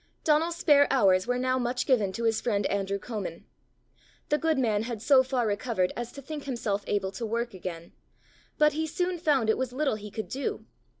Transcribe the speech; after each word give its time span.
Donal's 0.23 0.55
spare 0.55 0.87
hours 0.89 1.27
were 1.27 1.37
now 1.37 1.59
much 1.59 1.85
given 1.85 2.11
to 2.13 2.23
his 2.23 2.41
friend 2.41 2.65
Andrew 2.65 2.97
Comin. 2.97 3.45
The 4.29 4.39
good 4.39 4.57
man 4.57 4.81
had 4.81 4.99
so 4.99 5.21
far 5.21 5.45
recovered 5.45 5.93
as 5.95 6.11
to 6.13 6.23
think 6.23 6.45
himself 6.45 6.83
able 6.87 7.11
to 7.11 7.23
work 7.23 7.53
again; 7.53 7.91
but 8.57 8.73
he 8.73 8.87
soon 8.87 9.19
found 9.19 9.47
it 9.47 9.59
was 9.59 9.71
little 9.71 9.97
he 9.97 10.09
could 10.09 10.27
do. 10.27 10.65